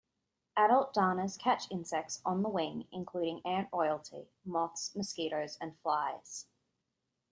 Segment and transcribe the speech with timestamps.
[0.57, 6.47] Adult darners catch insects on the wing, including ant royalty, moths, mosquitoes and flies.